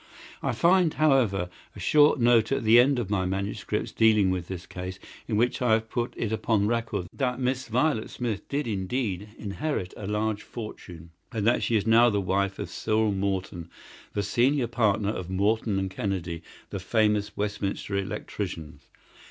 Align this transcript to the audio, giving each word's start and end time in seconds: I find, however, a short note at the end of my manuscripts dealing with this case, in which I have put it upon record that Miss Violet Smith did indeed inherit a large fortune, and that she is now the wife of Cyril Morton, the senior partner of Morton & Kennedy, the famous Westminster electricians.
I 0.41 0.51
find, 0.53 0.95
however, 0.95 1.47
a 1.75 1.79
short 1.79 2.19
note 2.19 2.51
at 2.51 2.63
the 2.63 2.79
end 2.79 2.97
of 2.97 3.11
my 3.11 3.23
manuscripts 3.27 3.91
dealing 3.91 4.31
with 4.31 4.47
this 4.47 4.65
case, 4.65 4.97
in 5.27 5.37
which 5.37 5.61
I 5.61 5.73
have 5.73 5.91
put 5.91 6.15
it 6.17 6.31
upon 6.31 6.65
record 6.67 7.05
that 7.13 7.39
Miss 7.39 7.67
Violet 7.67 8.09
Smith 8.09 8.49
did 8.49 8.65
indeed 8.65 9.29
inherit 9.37 9.93
a 9.95 10.07
large 10.07 10.41
fortune, 10.41 11.11
and 11.31 11.45
that 11.45 11.61
she 11.61 11.75
is 11.75 11.85
now 11.85 12.09
the 12.09 12.19
wife 12.19 12.57
of 12.57 12.71
Cyril 12.71 13.11
Morton, 13.11 13.69
the 14.13 14.23
senior 14.23 14.65
partner 14.65 15.09
of 15.09 15.29
Morton 15.29 15.87
& 15.89 15.89
Kennedy, 15.89 16.41
the 16.71 16.79
famous 16.79 17.37
Westminster 17.37 17.95
electricians. 17.95 18.87